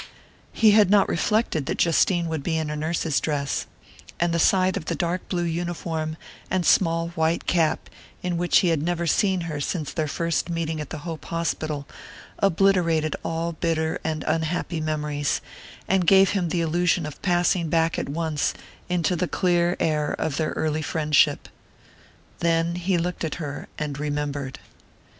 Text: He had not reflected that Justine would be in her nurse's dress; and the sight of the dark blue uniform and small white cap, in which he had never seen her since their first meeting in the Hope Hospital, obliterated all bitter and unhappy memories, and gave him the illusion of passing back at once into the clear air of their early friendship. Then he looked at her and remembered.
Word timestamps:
He 0.51 0.71
had 0.71 0.89
not 0.89 1.07
reflected 1.07 1.67
that 1.67 1.77
Justine 1.77 2.27
would 2.27 2.41
be 2.41 2.57
in 2.57 2.69
her 2.69 2.75
nurse's 2.75 3.19
dress; 3.19 3.67
and 4.19 4.33
the 4.33 4.39
sight 4.39 4.75
of 4.75 4.85
the 4.85 4.95
dark 4.95 5.29
blue 5.29 5.43
uniform 5.43 6.17
and 6.49 6.65
small 6.65 7.09
white 7.09 7.45
cap, 7.45 7.87
in 8.23 8.35
which 8.35 8.61
he 8.61 8.69
had 8.69 8.81
never 8.81 9.05
seen 9.05 9.41
her 9.41 9.61
since 9.61 9.93
their 9.93 10.07
first 10.07 10.49
meeting 10.49 10.79
in 10.79 10.87
the 10.89 10.97
Hope 11.05 11.25
Hospital, 11.25 11.87
obliterated 12.39 13.15
all 13.23 13.51
bitter 13.53 13.99
and 14.03 14.23
unhappy 14.25 14.79
memories, 14.81 15.39
and 15.87 16.07
gave 16.07 16.31
him 16.31 16.49
the 16.49 16.61
illusion 16.61 17.05
of 17.05 17.21
passing 17.21 17.69
back 17.69 17.99
at 17.99 18.09
once 18.09 18.55
into 18.89 19.15
the 19.15 19.27
clear 19.27 19.77
air 19.79 20.13
of 20.13 20.37
their 20.37 20.49
early 20.53 20.81
friendship. 20.81 21.47
Then 22.39 22.73
he 22.73 22.97
looked 22.97 23.23
at 23.23 23.35
her 23.35 23.67
and 23.77 23.99
remembered. 23.99 24.57